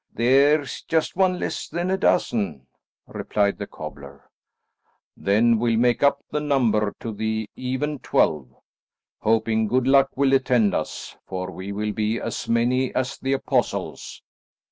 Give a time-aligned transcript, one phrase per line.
[0.11, 2.65] "There's just one less than a dozen,"
[3.05, 4.31] replied the cobbler.
[5.15, 8.47] "Then we'll make up the number to the even twelve,
[9.19, 14.23] hoping good luck will attend us, for we will be as many as the Apostles.